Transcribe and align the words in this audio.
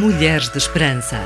Mulheres 0.00 0.48
de 0.48 0.58
Esperança. 0.58 1.18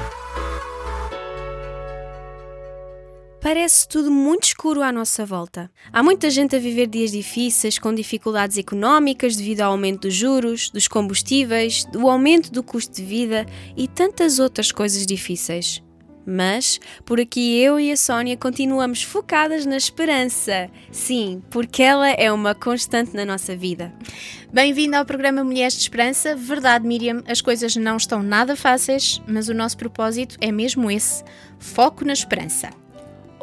Parece 3.38 3.86
tudo 3.86 4.10
muito 4.10 4.44
escuro 4.44 4.80
à 4.80 4.90
nossa 4.90 5.26
volta. 5.26 5.70
Há 5.92 6.02
muita 6.02 6.30
gente 6.30 6.56
a 6.56 6.58
viver 6.58 6.86
dias 6.86 7.12
difíceis, 7.12 7.78
com 7.78 7.94
dificuldades 7.94 8.56
económicas 8.56 9.36
devido 9.36 9.60
ao 9.60 9.72
aumento 9.72 10.08
dos 10.08 10.14
juros, 10.14 10.70
dos 10.70 10.88
combustíveis, 10.88 11.84
do 11.84 12.08
aumento 12.08 12.50
do 12.50 12.62
custo 12.62 12.96
de 12.96 13.04
vida 13.04 13.44
e 13.76 13.86
tantas 13.86 14.38
outras 14.38 14.72
coisas 14.72 15.04
difíceis. 15.04 15.82
Mas, 16.26 16.80
por 17.04 17.20
aqui 17.20 17.58
eu 17.60 17.78
e 17.80 17.90
a 17.90 17.96
Sónia 17.96 18.36
continuamos 18.36 19.02
focadas 19.02 19.66
na 19.66 19.76
esperança. 19.76 20.70
Sim, 20.90 21.42
porque 21.50 21.82
ela 21.82 22.08
é 22.10 22.30
uma 22.30 22.54
constante 22.54 23.14
na 23.14 23.24
nossa 23.24 23.56
vida. 23.56 23.92
Bem-vindo 24.52 24.96
ao 24.96 25.04
programa 25.04 25.42
Mulheres 25.42 25.74
de 25.74 25.80
Esperança. 25.80 26.36
Verdade, 26.36 26.86
Miriam, 26.86 27.22
as 27.26 27.40
coisas 27.40 27.74
não 27.76 27.96
estão 27.96 28.22
nada 28.22 28.54
fáceis, 28.54 29.20
mas 29.26 29.48
o 29.48 29.54
nosso 29.54 29.76
propósito 29.76 30.36
é 30.40 30.52
mesmo 30.52 30.90
esse: 30.90 31.24
foco 31.58 32.04
na 32.04 32.12
esperança. 32.12 32.81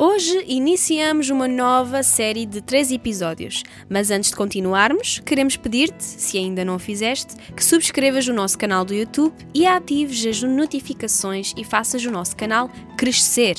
Hoje 0.01 0.45
iniciamos 0.47 1.29
uma 1.29 1.45
nova 1.45 2.01
série 2.03 2.45
de 2.45 2.61
três 2.61 2.89
episódios, 2.89 3.63
mas 3.89 4.09
antes 4.09 4.29
de 4.29 4.35
continuarmos, 4.37 5.19
queremos 5.25 5.57
pedir-te, 5.57 6.01
se 6.01 6.37
ainda 6.37 6.63
não 6.63 6.75
o 6.75 6.79
fizeste, 6.79 7.35
que 7.53 7.61
subscrevas 7.61 8.25
o 8.25 8.33
nosso 8.33 8.57
canal 8.57 8.85
do 8.85 8.93
YouTube 8.93 9.35
e 9.53 9.67
atives 9.67 10.25
as 10.25 10.41
notificações 10.41 11.53
e 11.57 11.65
faças 11.65 12.05
o 12.05 12.11
nosso 12.11 12.33
canal 12.37 12.71
crescer. 12.95 13.57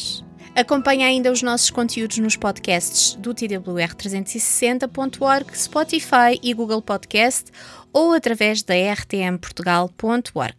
Acompanhe 0.56 1.04
ainda 1.04 1.30
os 1.30 1.42
nossos 1.42 1.68
conteúdos 1.68 2.16
nos 2.16 2.36
podcasts 2.36 3.16
do 3.16 3.34
twr360.org, 3.34 5.54
Spotify 5.54 6.40
e 6.42 6.54
Google 6.54 6.80
Podcast 6.80 7.50
ou 7.92 8.14
através 8.14 8.62
da 8.62 8.72
rtmportugal.org. 8.74 10.56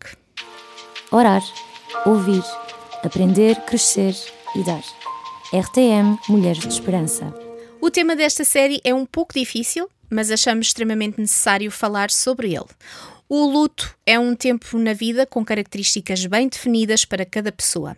Orar, 1.11 1.41
ouvir, 2.05 2.43
aprender, 3.03 3.55
crescer 3.61 4.15
e 4.55 4.63
dar. 4.63 4.83
RTM 5.53 6.17
Mulheres 6.29 6.61
de 6.61 6.69
Esperança. 6.69 7.33
O 7.81 7.91
tema 7.91 8.15
desta 8.15 8.45
série 8.45 8.79
é 8.85 8.93
um 8.93 9.05
pouco 9.05 9.33
difícil, 9.33 9.89
mas 10.09 10.31
achamos 10.31 10.67
extremamente 10.67 11.19
necessário 11.19 11.69
falar 11.69 12.09
sobre 12.09 12.55
ele. 12.55 12.67
O 13.27 13.45
luto 13.45 13.93
é 14.05 14.17
um 14.17 14.33
tempo 14.33 14.77
na 14.77 14.93
vida 14.93 15.25
com 15.25 15.43
características 15.43 16.25
bem 16.25 16.47
definidas 16.47 17.03
para 17.03 17.25
cada 17.25 17.51
pessoa. 17.51 17.97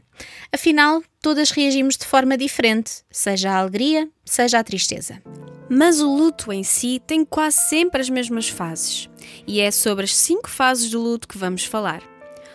Afinal, 0.51 1.03
todas 1.21 1.51
reagimos 1.51 1.95
de 1.95 2.07
forma 2.07 2.35
diferente, 2.35 3.03
seja 3.11 3.51
a 3.51 3.57
alegria, 3.57 4.09
seja 4.25 4.57
a 4.57 4.63
tristeza. 4.63 5.21
Mas 5.69 6.01
o 6.01 6.11
luto 6.11 6.51
em 6.51 6.63
si 6.63 6.99
tem 7.05 7.23
quase 7.23 7.69
sempre 7.69 8.01
as 8.01 8.09
mesmas 8.09 8.49
fases. 8.49 9.07
E 9.45 9.59
é 9.59 9.69
sobre 9.69 10.05
as 10.05 10.15
cinco 10.15 10.49
fases 10.49 10.89
do 10.89 10.99
luto 10.99 11.27
que 11.27 11.37
vamos 11.37 11.65
falar. 11.65 12.01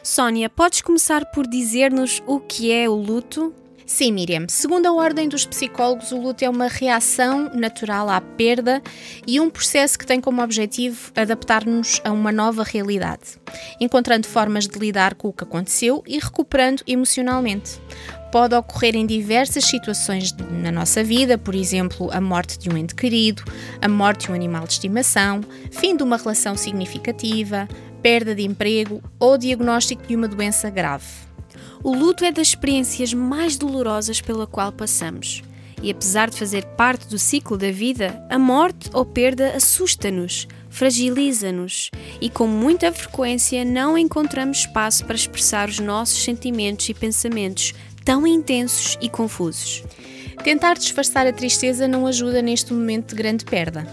Sónia, 0.03 0.51
podes 0.51 0.83
começar 0.83 1.25
por 1.27 1.47
dizer-nos 1.47 2.21
o 2.27 2.41
que 2.41 2.73
é 2.73 2.89
o 2.89 2.97
luto? 2.97 3.55
Sim, 3.89 4.13
Miriam. 4.13 4.45
Segundo 4.49 4.85
a 4.85 4.93
ordem 4.93 5.31
dos 5.31 5.47
psicólogos, 5.47 6.13
o 6.13 6.21
luto 6.21 6.45
é 6.45 6.49
uma 6.49 6.69
reação 6.69 7.51
natural 7.55 8.11
à 8.11 8.21
perda 8.21 8.83
e 9.27 9.41
um 9.41 9.49
processo 9.49 9.99
que 9.99 10.05
tem 10.05 10.21
como 10.21 10.43
objetivo 10.43 11.11
adaptar-nos 11.17 11.99
a 12.05 12.13
uma 12.13 12.31
nova 12.31 12.63
realidade, 12.63 13.41
encontrando 13.81 14.29
formas 14.29 14.69
de 14.69 14.79
lidar 14.79 15.15
com 15.15 15.29
o 15.29 15.33
que 15.33 15.43
aconteceu 15.43 16.05
e 16.07 16.19
recuperando 16.19 16.83
emocionalmente. 16.87 17.81
Pode 18.31 18.55
ocorrer 18.55 18.95
em 18.95 19.07
diversas 19.07 19.65
situações 19.65 20.37
na 20.51 20.71
nossa 20.71 21.03
vida, 21.03 21.39
por 21.39 21.55
exemplo, 21.55 22.11
a 22.13 22.21
morte 22.21 22.59
de 22.59 22.69
um 22.69 22.77
ente 22.77 22.95
querido, 22.95 23.43
a 23.81 23.89
morte 23.89 24.27
de 24.27 24.33
um 24.33 24.35
animal 24.35 24.67
de 24.67 24.75
estimação, 24.75 25.41
fim 25.71 25.97
de 25.97 26.03
uma 26.03 26.19
relação 26.19 26.59
significativa, 26.59 27.67
perda 28.03 28.35
de 28.35 28.43
emprego 28.43 29.03
ou 29.19 29.39
diagnóstico 29.39 30.07
de 30.07 30.15
uma 30.15 30.29
doença 30.29 30.69
grave. 30.69 31.28
O 31.83 31.95
luto 31.95 32.25
é 32.25 32.33
das 32.33 32.49
experiências 32.49 33.15
mais 33.15 33.57
dolorosas 33.57 34.21
pela 34.21 34.47
qual 34.47 34.73
passamos. 34.73 35.43
E 35.83 35.91
apesar 35.91 36.29
de 36.29 36.37
fazer 36.37 36.65
parte 36.77 37.07
do 37.07 37.19
ciclo 37.19 37.57
da 37.57 37.71
vida, 37.71 38.21
a 38.29 38.39
morte 38.39 38.91
ou 38.93 39.05
perda 39.05 39.57
assusta-nos, 39.57 40.49
fragiliza-nos 40.69 41.91
e 42.21 42.29
com 42.29 42.49
muita 42.49 42.93
frequência 42.93 43.65
não 43.65 43.97
encontramos 43.97 44.59
espaço 44.59 45.05
para 45.05 45.15
expressar 45.15 45.69
os 45.69 45.79
nossos 45.79 46.23
sentimentos 46.23 46.89
e 46.89 46.95
pensamentos 46.95 47.75
tão 48.05 48.27
intensos 48.27 48.99
e 49.01 49.09
confusos. 49.09 49.85
Tentar 50.43 50.75
disfarçar 50.75 51.27
a 51.27 51.33
tristeza 51.33 51.87
não 51.87 52.07
ajuda 52.07 52.43
neste 52.43 52.73
momento 52.73 53.11
de 53.11 53.17
grande 53.17 53.45
perda. 53.45 53.87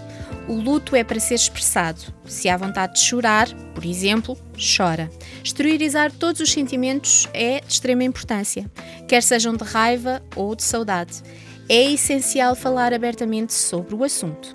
O 0.48 0.54
luto 0.54 0.94
é 0.94 1.02
para 1.02 1.18
ser 1.18 1.34
expressado. 1.34 2.00
Se 2.24 2.48
há 2.48 2.56
vontade 2.56 2.94
de 2.94 3.00
chorar, 3.00 3.52
por 3.74 3.84
exemplo, 3.84 4.38
chora. 4.56 5.10
Exteriorizar 5.42 6.12
todos 6.12 6.40
os 6.40 6.52
sentimentos 6.52 7.28
é 7.34 7.60
de 7.60 7.72
extrema 7.72 8.04
importância, 8.04 8.70
quer 9.08 9.22
sejam 9.24 9.56
de 9.56 9.64
raiva 9.64 10.22
ou 10.36 10.54
de 10.54 10.62
saudade. 10.62 11.20
É 11.68 11.90
essencial 11.90 12.54
falar 12.54 12.94
abertamente 12.94 13.52
sobre 13.52 13.96
o 13.96 14.04
assunto. 14.04 14.54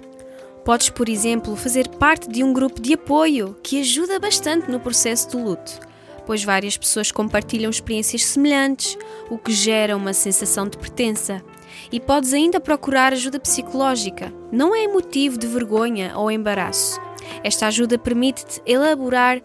Podes, 0.63 0.89
por 0.89 1.09
exemplo, 1.09 1.57
fazer 1.57 1.89
parte 1.89 2.29
de 2.29 2.41
um 2.41 2.53
grupo 2.53 2.79
de 2.79 2.93
apoio 2.93 3.57
que 3.61 3.81
ajuda 3.81 4.17
bastante 4.17 4.71
no 4.71 4.79
processo 4.79 5.31
do 5.31 5.43
luto, 5.43 5.77
pois 6.25 6.43
várias 6.43 6.77
pessoas 6.77 7.11
compartilham 7.11 7.69
experiências 7.69 8.23
semelhantes, 8.23 8.97
o 9.29 9.37
que 9.37 9.51
gera 9.51 9.97
uma 9.97 10.13
sensação 10.13 10.69
de 10.69 10.77
pertença 10.77 11.43
e 11.91 11.99
podes 11.99 12.33
ainda 12.33 12.59
procurar 12.59 13.13
ajuda 13.13 13.39
psicológica. 13.39 14.33
Não 14.51 14.75
é 14.75 14.87
motivo 14.87 15.37
de 15.37 15.47
vergonha 15.47 16.13
ou 16.15 16.31
embaraço. 16.31 16.99
Esta 17.43 17.67
ajuda 17.67 17.97
permite-te 17.97 18.61
elaborar 18.65 19.41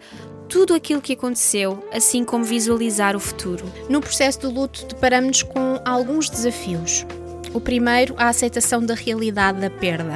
tudo 0.47 0.73
aquilo 0.73 1.01
que 1.01 1.13
aconteceu, 1.13 1.83
assim 1.91 2.23
como 2.23 2.43
visualizar 2.43 3.15
o 3.15 3.19
futuro. 3.19 3.65
No 3.89 4.01
processo 4.01 4.41
do 4.41 4.51
luto, 4.51 4.85
deparamos-nos 4.85 5.43
com 5.43 5.79
alguns 5.85 6.29
desafios. 6.29 7.05
O 7.53 7.59
primeiro, 7.59 8.15
a 8.17 8.29
aceitação 8.29 8.85
da 8.85 8.93
realidade 8.93 9.59
da 9.59 9.69
perda. 9.69 10.15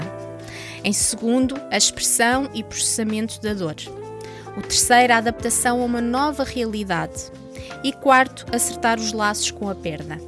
Em 0.83 0.93
segundo, 0.93 1.55
a 1.69 1.77
expressão 1.77 2.49
e 2.53 2.63
processamento 2.63 3.41
da 3.41 3.53
dor. 3.53 3.75
O 4.57 4.61
terceiro, 4.61 5.13
a 5.13 5.17
adaptação 5.17 5.81
a 5.81 5.85
uma 5.85 6.01
nova 6.01 6.43
realidade. 6.43 7.31
E 7.83 7.91
quarto, 7.91 8.45
acertar 8.53 8.99
os 8.99 9.11
laços 9.13 9.51
com 9.51 9.69
a 9.69 9.75
perda. 9.75 10.19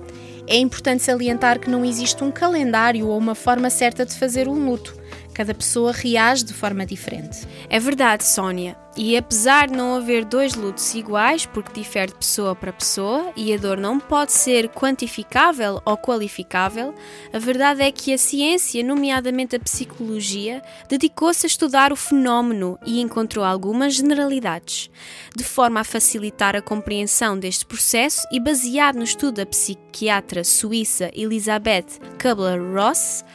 É 0.48 0.58
importante 0.58 1.04
salientar 1.04 1.60
que 1.60 1.70
não 1.70 1.86
existe 1.86 2.24
um 2.24 2.32
calendário 2.32 3.08
ou 3.08 3.18
uma 3.18 3.36
forma 3.36 3.70
certa 3.70 4.06
de 4.06 4.18
fazer 4.18 4.48
um 4.48 4.66
luto. 4.66 4.96
Cada 5.34 5.54
pessoa 5.54 5.92
reage 5.92 6.44
de 6.44 6.54
forma 6.54 6.86
diferente. 6.86 7.48
É 7.70 7.80
verdade, 7.80 8.24
Sónia. 8.26 8.78
E 8.96 9.18
apesar 9.18 9.68
de 9.68 9.76
não 9.76 9.96
haver 9.96 10.24
dois 10.24 10.54
lutos 10.54 10.94
iguais, 10.94 11.48
porque 11.48 11.74
difere 11.74 12.12
de 12.12 12.18
pessoa 12.18 12.56
para 12.56 12.72
pessoa 12.72 13.32
e 13.36 13.52
a 13.52 13.58
dor 13.58 13.76
não 13.76 14.00
pode 14.00 14.32
ser 14.32 14.70
quantificável 14.70 15.82
ou 15.84 15.98
qualificável, 15.98 16.94
a 17.34 17.40
verdade 17.40 17.82
é 17.82 17.92
que 17.92 18.14
a 18.14 18.18
ciência, 18.20 18.84
nomeadamente 18.84 19.56
a 19.56 19.60
psicologia, 19.60 20.62
dedicou-se 20.88 21.44
a 21.44 21.48
estudar 21.48 21.92
o 21.92 21.96
fenómeno 21.96 22.78
e 22.86 23.02
encontrou 23.02 23.44
algumas 23.44 23.96
generalidades, 23.96 24.92
de 25.36 25.44
forma 25.44 25.80
a 25.80 25.84
facilitar 25.84 26.56
a 26.56 26.62
compreensão 26.62 27.38
deste 27.38 27.66
processo 27.66 28.28
e 28.32 28.40
baseado 28.40 28.98
no 28.98 29.04
estudo 29.04 29.38
da 29.38 29.46
psiquiatra 29.46 30.44
suíça 30.44 31.10
Elizabeth 31.16 32.00
Kubler-Ross, 32.22 33.26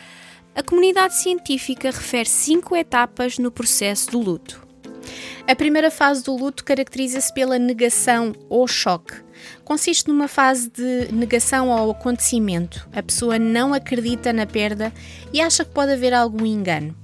a 0.54 0.62
comunidade 0.62 1.14
científica 1.14 1.90
refere 1.90 2.28
cinco 2.28 2.74
etapas 2.74 3.38
no 3.38 3.50
processo 3.50 4.10
do 4.10 4.20
luto. 4.20 4.66
A 5.46 5.54
primeira 5.56 5.90
fase 5.90 6.22
do 6.22 6.36
luto 6.36 6.64
caracteriza-se 6.64 7.32
pela 7.32 7.58
negação 7.58 8.34
ou 8.48 8.66
choque. 8.66 9.14
Consiste 9.64 10.08
numa 10.08 10.28
fase 10.28 10.68
de 10.68 11.10
negação 11.12 11.72
ao 11.72 11.90
acontecimento. 11.90 12.88
A 12.92 13.02
pessoa 13.02 13.38
não 13.38 13.72
acredita 13.72 14.32
na 14.32 14.46
perda 14.46 14.92
e 15.32 15.40
acha 15.40 15.64
que 15.64 15.70
pode 15.70 15.92
haver 15.92 16.12
algum 16.12 16.44
engano. 16.44 16.94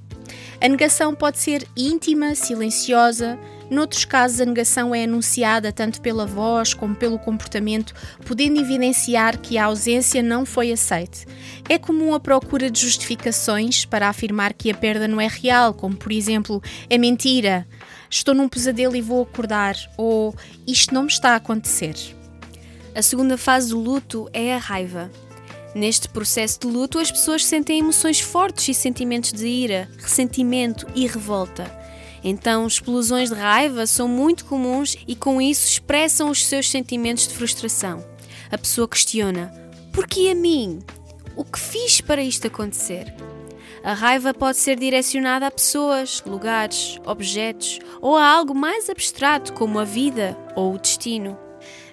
A 0.60 0.68
negação 0.68 1.14
pode 1.14 1.38
ser 1.38 1.66
íntima, 1.76 2.34
silenciosa, 2.34 3.38
Noutros 3.70 4.04
casos, 4.04 4.40
a 4.40 4.44
negação 4.44 4.94
é 4.94 5.04
anunciada 5.04 5.72
tanto 5.72 6.00
pela 6.00 6.26
voz 6.26 6.74
como 6.74 6.94
pelo 6.94 7.18
comportamento, 7.18 7.94
podendo 8.26 8.60
evidenciar 8.60 9.38
que 9.38 9.56
a 9.56 9.64
ausência 9.64 10.22
não 10.22 10.44
foi 10.44 10.70
aceite. 10.70 11.26
É 11.68 11.78
comum 11.78 12.14
a 12.14 12.20
procura 12.20 12.70
de 12.70 12.80
justificações 12.80 13.84
para 13.84 14.08
afirmar 14.08 14.52
que 14.52 14.70
a 14.70 14.74
perda 14.74 15.08
não 15.08 15.20
é 15.20 15.28
real, 15.28 15.72
como 15.72 15.96
por 15.96 16.12
exemplo, 16.12 16.62
é 16.90 16.98
mentira, 16.98 17.66
estou 18.10 18.34
num 18.34 18.48
pesadelo 18.48 18.94
e 18.94 19.00
vou 19.00 19.22
acordar, 19.22 19.76
ou 19.96 20.34
isto 20.66 20.92
não 20.92 21.04
me 21.04 21.08
está 21.08 21.30
a 21.30 21.36
acontecer. 21.36 21.94
A 22.94 23.02
segunda 23.02 23.36
fase 23.38 23.70
do 23.70 23.80
luto 23.80 24.28
é 24.32 24.54
a 24.54 24.58
raiva. 24.58 25.10
Neste 25.74 26.08
processo 26.08 26.60
de 26.60 26.66
luto, 26.68 27.00
as 27.00 27.10
pessoas 27.10 27.44
sentem 27.44 27.80
emoções 27.80 28.20
fortes 28.20 28.68
e 28.68 28.74
sentimentos 28.74 29.32
de 29.32 29.48
ira, 29.48 29.88
ressentimento 29.98 30.86
e 30.94 31.04
revolta. 31.06 31.83
Então, 32.24 32.66
explosões 32.66 33.28
de 33.28 33.34
raiva 33.34 33.86
são 33.86 34.08
muito 34.08 34.46
comuns 34.46 34.96
e 35.06 35.14
com 35.14 35.42
isso 35.42 35.68
expressam 35.68 36.30
os 36.30 36.46
seus 36.46 36.70
sentimentos 36.70 37.28
de 37.28 37.34
frustração. 37.34 38.02
A 38.50 38.56
pessoa 38.56 38.88
questiona: 38.88 39.52
por 39.92 40.06
que 40.06 40.30
a 40.30 40.34
mim? 40.34 40.78
O 41.36 41.44
que 41.44 41.58
fiz 41.58 42.00
para 42.00 42.22
isto 42.22 42.46
acontecer? 42.46 43.14
A 43.82 43.92
raiva 43.92 44.32
pode 44.32 44.56
ser 44.56 44.78
direcionada 44.78 45.46
a 45.46 45.50
pessoas, 45.50 46.22
lugares, 46.24 46.98
objetos 47.04 47.80
ou 48.00 48.16
a 48.16 48.26
algo 48.26 48.54
mais 48.54 48.88
abstrato 48.88 49.52
como 49.52 49.78
a 49.78 49.84
vida 49.84 50.34
ou 50.56 50.74
o 50.74 50.78
destino. 50.78 51.43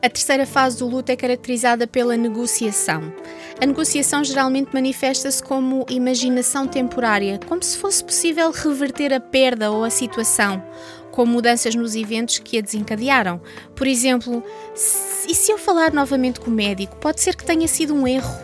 A 0.04 0.10
terceira 0.10 0.48
fase 0.48 0.80
do 0.80 0.88
luto 0.88 1.12
é 1.12 1.16
caracterizada 1.16 1.86
pela 1.86 2.18
negociação. 2.18 3.14
A 3.62 3.66
negociação 3.68 4.24
geralmente 4.24 4.74
manifesta-se 4.74 5.44
como 5.44 5.86
imaginação 5.88 6.68
temporária, 6.68 7.40
como 7.48 7.62
se 7.62 7.78
fosse 7.78 8.04
possível 8.04 8.50
reverter 8.50 9.14
a 9.14 9.20
perda 9.20 9.70
ou 9.70 9.84
a 9.84 9.92
situação, 9.92 10.64
com 11.12 11.24
mudanças 11.24 11.76
nos 11.76 11.96
eventos 11.96 12.40
que 12.40 12.58
a 12.58 12.62
desencadearam. 12.62 13.40
Por 13.76 13.86
exemplo, 13.86 14.44
e 14.74 15.36
se 15.36 15.52
eu 15.52 15.60
falar 15.60 15.94
novamente 15.94 16.40
com 16.40 16.50
o 16.50 16.54
médico, 16.54 16.96
pode 16.96 17.22
ser 17.22 17.36
que 17.36 17.46
tenha 17.46 17.68
sido 17.68 17.94
um 17.94 18.08
erro. 18.08 18.36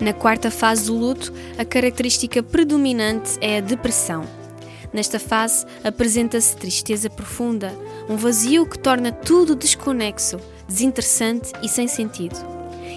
Na 0.00 0.12
quarta 0.12 0.50
fase 0.50 0.86
do 0.86 0.94
luto, 0.94 1.32
a 1.56 1.64
característica 1.64 2.42
predominante 2.42 3.38
é 3.40 3.58
a 3.58 3.60
depressão. 3.60 4.45
Nesta 4.92 5.18
fase, 5.18 5.66
apresenta-se 5.84 6.56
tristeza 6.56 7.10
profunda, 7.10 7.72
um 8.08 8.16
vazio 8.16 8.66
que 8.66 8.78
torna 8.78 9.12
tudo 9.12 9.56
desconexo, 9.56 10.38
desinteressante 10.68 11.52
e 11.62 11.68
sem 11.68 11.86
sentido. 11.86 12.36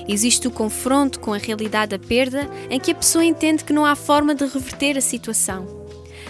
Existe 0.08 0.48
o 0.48 0.52
confronto 0.52 1.20
com 1.20 1.34
a 1.34 1.38
realidade 1.38 1.98
da 1.98 2.00
perda, 2.00 2.50
em 2.70 2.80
que 2.80 2.92
a 2.92 2.96
pessoa 2.96 3.24
entende 3.24 3.64
que 3.64 3.74
não 3.74 3.86
há 3.86 3.96
forma 3.96 4.34
de 4.34 4.46
reverter 4.46 4.98
a 4.98 5.02
situação. 5.02 5.68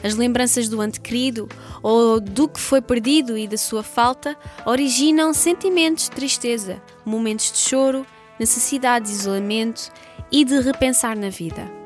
As 0.04 0.16
lembranças 0.16 0.70
do 0.70 0.82
antequerido 0.82 1.48
ou 1.84 2.20
do 2.20 2.48
que 2.48 2.60
foi 2.60 2.82
perdido 2.82 3.38
e 3.38 3.48
da 3.48 3.58
sua 3.58 3.84
falta 3.84 4.38
originam 4.66 5.34
sentimentos 5.34 6.06
de 6.06 6.12
tristeza, 6.12 6.82
momentos 7.06 7.52
de 7.52 7.58
choro, 7.58 8.06
necessidade 8.40 9.06
de 9.06 9.12
isolamento 9.12 9.92
e 10.32 10.46
de 10.46 10.60
repensar 10.62 11.18
na 11.18 11.30
vida. 11.30 11.79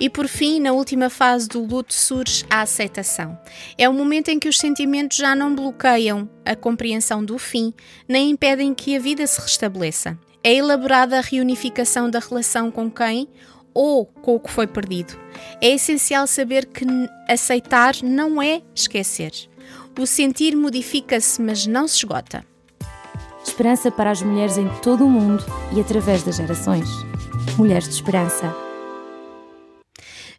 E 0.00 0.08
por 0.08 0.28
fim, 0.28 0.60
na 0.60 0.72
última 0.72 1.10
fase 1.10 1.48
do 1.48 1.64
luto 1.64 1.94
surge 1.94 2.44
a 2.48 2.62
aceitação. 2.62 3.38
É 3.76 3.88
o 3.88 3.92
momento 3.92 4.28
em 4.28 4.38
que 4.38 4.48
os 4.48 4.58
sentimentos 4.58 5.16
já 5.16 5.34
não 5.34 5.54
bloqueiam 5.54 6.28
a 6.44 6.54
compreensão 6.54 7.24
do 7.24 7.38
fim, 7.38 7.72
nem 8.08 8.30
impedem 8.30 8.74
que 8.74 8.96
a 8.96 9.00
vida 9.00 9.26
se 9.26 9.40
restabeleça. 9.40 10.18
É 10.42 10.54
elaborada 10.54 11.18
a 11.18 11.22
reunificação 11.22 12.08
da 12.08 12.18
relação 12.18 12.70
com 12.70 12.90
quem 12.90 13.28
ou 13.74 14.06
com 14.06 14.34
o 14.34 14.40
que 14.40 14.50
foi 14.50 14.66
perdido. 14.66 15.18
É 15.60 15.68
essencial 15.70 16.26
saber 16.26 16.66
que 16.66 16.84
aceitar 17.28 17.94
não 18.02 18.40
é 18.40 18.62
esquecer. 18.74 19.32
O 19.98 20.06
sentir 20.06 20.56
modifica-se, 20.56 21.42
mas 21.42 21.66
não 21.66 21.88
se 21.88 21.96
esgota. 21.96 22.44
Esperança 23.44 23.90
para 23.90 24.10
as 24.10 24.22
mulheres 24.22 24.56
em 24.56 24.68
todo 24.82 25.04
o 25.04 25.10
mundo 25.10 25.44
e 25.74 25.80
através 25.80 26.22
das 26.22 26.36
gerações. 26.36 26.88
Mulheres 27.56 27.88
de 27.88 27.94
Esperança. 27.94 28.67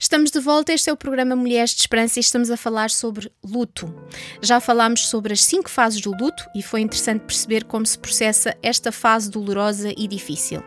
Estamos 0.02 0.32
de 0.32 0.40
volta, 0.40 0.72
este 0.72 0.90
é 0.90 0.94
o 0.94 0.98
programa 0.98 1.36
Mulheres 1.36 1.72
de 1.72 1.82
Esperança 1.82 2.20
e 2.20 2.22
estamos 2.22 2.50
a 2.50 2.56
falar 2.56 2.90
sobre 2.90 3.30
luto. 3.44 3.94
Já 4.42 4.62
falámos 4.62 5.10
sobre 5.10 5.34
as 5.34 5.44
cinco 5.44 5.70
fases 5.70 6.00
do 6.00 6.12
luto 6.12 6.42
e 6.56 6.64
foi 6.64 6.80
interessante 6.80 7.26
perceber 7.26 7.66
como 7.66 7.86
se 7.86 8.00
processa 8.00 8.56
esta 8.64 8.94
fase 8.94 9.30
dolorosa 9.30 9.94
e 9.98 10.08
difícil. 10.08 10.64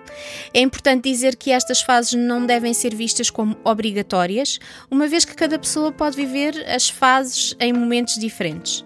É 0.52 0.60
importante 0.60 1.10
dizer 1.10 1.36
que 1.36 1.50
estas 1.50 1.80
fases 1.80 2.12
não 2.12 2.44
devem 2.44 2.74
ser 2.74 2.94
vistas 2.94 3.30
como 3.30 3.56
obrigatórias, 3.64 4.58
uma 4.90 5.08
vez 5.08 5.24
que 5.24 5.34
cada 5.34 5.58
pessoa 5.58 5.90
pode 5.90 6.14
viver 6.14 6.54
as 6.68 6.90
fases 6.90 7.56
em 7.58 7.72
momentos 7.72 8.16
diferentes 8.16 8.84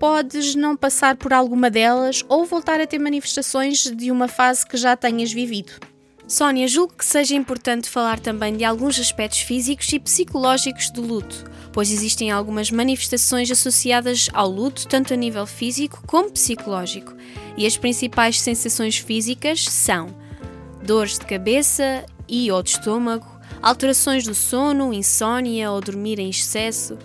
podes 0.00 0.54
não 0.54 0.74
passar 0.74 1.14
por 1.14 1.30
alguma 1.30 1.68
delas 1.68 2.24
ou 2.26 2.46
voltar 2.46 2.80
a 2.80 2.86
ter 2.86 2.98
manifestações 2.98 3.84
de 3.84 4.10
uma 4.10 4.28
fase 4.28 4.66
que 4.66 4.78
já 4.78 4.96
tenhas 4.96 5.30
vivido. 5.30 5.74
Sónia, 6.30 6.68
julgo 6.68 6.94
que 6.96 7.04
seja 7.04 7.34
importante 7.34 7.90
falar 7.90 8.20
também 8.20 8.56
de 8.56 8.64
alguns 8.64 9.00
aspectos 9.00 9.40
físicos 9.40 9.92
e 9.92 9.98
psicológicos 9.98 10.88
do 10.88 11.02
luto, 11.02 11.44
pois 11.72 11.90
existem 11.90 12.30
algumas 12.30 12.70
manifestações 12.70 13.50
associadas 13.50 14.30
ao 14.32 14.48
luto, 14.48 14.86
tanto 14.86 15.12
a 15.12 15.16
nível 15.16 15.44
físico 15.44 16.00
como 16.06 16.30
psicológico. 16.30 17.16
E 17.56 17.66
as 17.66 17.76
principais 17.76 18.40
sensações 18.40 18.96
físicas 18.96 19.64
são 19.64 20.14
dores 20.80 21.18
de 21.18 21.26
cabeça 21.26 22.06
e 22.28 22.48
ou 22.52 22.62
de 22.62 22.70
estômago, 22.70 23.26
alterações 23.60 24.22
do 24.22 24.34
sono, 24.34 24.92
insônia 24.92 25.72
ou 25.72 25.80
dormir 25.80 26.20
em 26.20 26.30
excesso, 26.30 26.96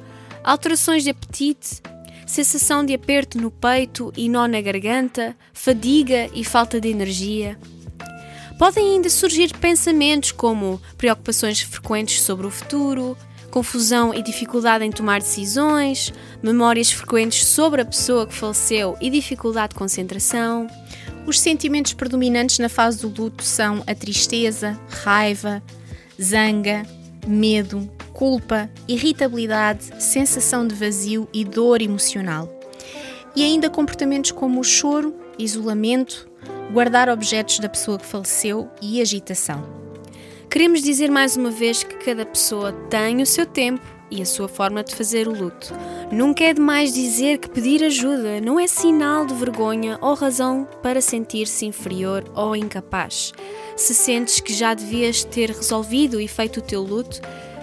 alterações 0.44 1.04
de 1.04 1.10
apetite, 1.10 1.81
sensação 2.28 2.86
de 2.86 2.94
aperto 2.94 3.42
no 3.42 3.50
peito 3.50 4.13
e 4.16 4.30
nó 4.30 4.48
na 4.48 4.62
garganta, 4.62 5.36
fadiga 5.51 6.30
e 6.31 6.44
falta 6.44 6.80
de 6.80 6.89
energia 6.89 7.57
podem 8.57 8.94
ainda 8.94 9.10
surgir 9.10 9.56
pensamentos 9.57 10.31
como 10.31 10.81
preocupações 10.98 11.62
frequentes 11.62 12.22
sobre 12.22 12.48
o 12.48 12.52
futuro, 12.52 13.18
confusão 13.52 14.13
e 14.13 14.22
dificuldade 14.22 14.84
em 14.84 14.92
tomar 14.92 15.19
decisões, 15.19 16.13
memórias 16.44 16.92
frequentes 16.92 17.46
sobre 17.46 17.81
a 17.81 17.86
pessoa 17.86 18.28
que 18.28 18.34
faleceu 18.34 18.98
e 19.00 19.10
dificuldade 19.10 19.69
de 19.69 19.80
concentração. 19.80 20.68
Os 21.25 21.40
sentimentos 21.40 21.94
predominantes 21.94 22.60
na 22.60 22.69
fase 22.69 23.02
do 23.02 23.07
luto 23.07 23.44
são 23.44 23.84
a 23.88 23.96
tristeza, 23.96 24.80
raiva, 24.90 25.63
zanga, 26.22 26.86
medo, 27.25 27.90
culpa, 28.13 28.69
irritabilidade, 28.88 30.04
sensação 30.04 30.68
de 30.68 30.75
vazio 30.75 31.28
e 31.34 31.44
dor 31.44 31.81
emocional. 31.81 32.50
E 33.36 33.44
ainda 33.44 33.69
comportamentos 33.69 34.31
como 34.31 34.60
o 34.60 34.63
choro, 34.63 35.16
isolamento, 35.38 36.30
guardar 36.72 37.10
objetos 37.10 37.60
da 37.60 37.70
pessoa 37.70 37.98
que 37.98 38.06
faleceu 38.06 38.70
e 38.82 39.02
agitação. 39.02 39.64
Queremos 40.50 40.82
dizer 40.82 41.12
mais 41.12 41.36
uma 41.36 41.52
vez 41.52 41.84
que 41.84 41.96
cada 41.96 42.26
pessoa 42.26 42.72
tem 42.90 43.22
o 43.22 43.26
seu 43.26 43.46
tempo 43.46 43.86
e 44.10 44.22
a 44.22 44.26
sua 44.26 44.48
forma 44.48 44.84
de 44.84 44.96
fazer 44.96 45.28
o 45.28 45.34
luto. 45.34 45.74
Nunca 46.12 46.44
é 46.44 46.54
demais 46.54 46.94
dizer 46.94 47.40
que 47.40 47.50
pedir 47.50 47.84
ajuda 47.84 48.40
não 48.40 48.60
é 48.60 48.68
sinal 48.68 49.26
de 49.26 49.34
vergonha 49.34 49.98
ou 50.02 50.14
razão 50.14 50.68
para 50.82 51.02
sentir-se 51.02 51.66
inferior 51.66 52.24
ou 52.36 52.56
incapaz. 52.56 53.34
Se 53.76 53.94
sentes 53.94 54.40
que 54.40 54.54
já 54.54 54.74
devias 54.74 55.24
ter 55.24 55.50
resolvido 55.50 56.22
e 56.22 56.28
feito 56.28 56.58
o 56.58 56.64
teu 56.64 56.82
luto, 56.82 57.20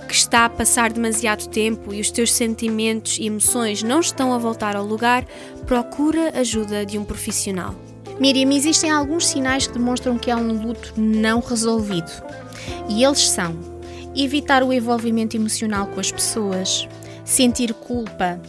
que 0.07 0.15
está 0.15 0.45
a 0.45 0.51
passar 0.51 0.93
demasiado 0.93 1.49
tempo 1.49 1.95
e 1.95 2.01
os 2.01 2.11
teus 2.11 2.33
sentimentos 2.33 3.19
e 3.19 3.27
emoções 3.27 3.83
não 3.83 4.01
estão 4.01 4.35
a 4.35 4.39
voltar 4.39 4.77
ao 4.77 4.85
lugar, 4.85 5.25
procura 5.65 6.39
ajuda 6.39 6.85
de 6.85 6.99
um 6.99 7.05
profissional. 7.05 7.75
Miriam, 8.21 8.53
existem 8.53 8.91
alguns 8.91 9.27
sinais 9.27 9.67
que 9.67 9.75
demonstram 9.75 10.19
que 10.19 10.31
há 10.31 10.37
um 10.37 10.53
luto 10.53 10.95
não 10.97 11.41
resolvido. 11.41 12.11
E 12.89 13.05
eles 13.05 13.29
são 13.29 13.57
evitar 14.15 14.63
o 14.63 14.73
envolvimento 14.73 15.37
emocional 15.37 15.87
com 15.87 16.01
as 16.01 16.13
pessoas, 16.13 16.87
sentir 17.25 17.73
culpa, 17.75 18.41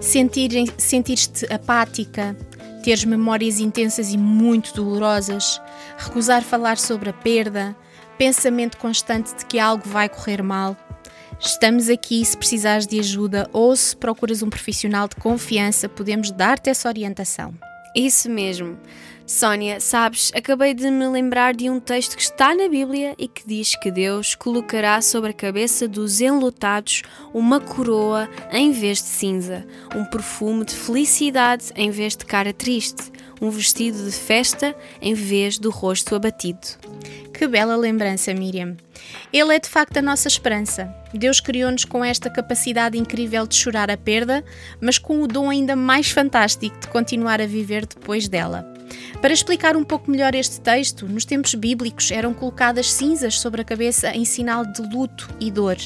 sentir-te 0.00 0.72
sentir 0.78 1.18
apática, 1.50 2.34
teres 2.82 3.04
memórias 3.04 3.60
intensas 3.60 4.12
e 4.12 4.16
muito 4.16 4.72
dolorosas, 4.74 5.60
recusar 5.98 6.42
falar 6.42 6.78
sobre 6.78 7.10
a 7.10 7.12
perda, 7.12 7.76
pensamento 8.16 8.78
constante 8.78 9.34
de 9.34 9.44
que 9.44 9.58
algo 9.58 9.86
vai 9.86 10.08
correr 10.08 10.42
mal. 10.42 10.76
Estamos 11.38 11.88
aqui 11.88 12.24
se 12.24 12.36
precisares 12.36 12.86
de 12.86 12.98
ajuda 12.98 13.48
ou 13.52 13.74
se 13.74 13.96
procuras 13.96 14.42
um 14.42 14.50
profissional 14.50 15.08
de 15.08 15.16
confiança, 15.16 15.88
podemos 15.88 16.30
dar-te 16.30 16.68
essa 16.68 16.88
orientação. 16.88 17.54
Isso 17.94 18.30
mesmo. 18.30 18.78
Sónia, 19.26 19.78
sabes, 19.78 20.32
acabei 20.34 20.74
de 20.74 20.90
me 20.90 21.06
lembrar 21.06 21.54
de 21.54 21.70
um 21.70 21.78
texto 21.78 22.16
que 22.16 22.22
está 22.22 22.52
na 22.52 22.68
Bíblia 22.68 23.14
e 23.16 23.28
que 23.28 23.46
diz 23.46 23.76
que 23.76 23.88
Deus 23.88 24.34
colocará 24.34 25.00
sobre 25.00 25.30
a 25.30 25.32
cabeça 25.32 25.86
dos 25.86 26.20
enlutados 26.20 27.02
uma 27.32 27.60
coroa 27.60 28.28
em 28.50 28.72
vez 28.72 28.98
de 28.98 29.08
cinza, 29.08 29.64
um 29.94 30.04
perfume 30.04 30.64
de 30.64 30.74
felicidade 30.74 31.66
em 31.76 31.92
vez 31.92 32.16
de 32.16 32.24
cara 32.24 32.52
triste, 32.52 33.12
um 33.40 33.50
vestido 33.50 34.04
de 34.04 34.12
festa 34.12 34.74
em 35.00 35.14
vez 35.14 35.58
do 35.58 35.70
rosto 35.70 36.14
abatido. 36.14 36.66
Que 37.32 37.48
bela 37.48 37.74
lembrança, 37.76 38.34
Miriam. 38.34 38.76
Ele 39.32 39.54
é 39.54 39.58
de 39.58 39.68
facto 39.68 39.96
a 39.96 40.02
nossa 40.02 40.28
esperança. 40.28 40.94
Deus 41.14 41.40
criou-nos 41.40 41.84
com 41.84 42.04
esta 42.04 42.28
capacidade 42.28 42.98
incrível 42.98 43.46
de 43.46 43.54
chorar 43.54 43.90
a 43.90 43.96
perda, 43.96 44.44
mas 44.80 44.98
com 44.98 45.22
o 45.22 45.26
dom 45.26 45.48
ainda 45.48 45.74
mais 45.74 46.10
fantástico 46.10 46.78
de 46.78 46.88
continuar 46.88 47.40
a 47.40 47.46
viver 47.46 47.86
depois 47.86 48.28
dela. 48.28 48.70
Para 49.22 49.32
explicar 49.32 49.76
um 49.76 49.84
pouco 49.84 50.10
melhor 50.10 50.34
este 50.34 50.60
texto, 50.60 51.06
nos 51.06 51.24
tempos 51.24 51.54
bíblicos 51.54 52.10
eram 52.10 52.34
colocadas 52.34 52.92
cinzas 52.92 53.38
sobre 53.38 53.62
a 53.62 53.64
cabeça 53.64 54.10
em 54.14 54.24
sinal 54.24 54.66
de 54.66 54.82
luto 54.82 55.28
e 55.38 55.50
dor. 55.50 55.76